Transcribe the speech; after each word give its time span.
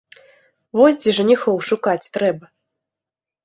Вось 0.79 0.97
дзе 1.03 1.11
жаніхоў 1.19 1.55
шукаць 1.69 2.09
трэба. 2.19 2.45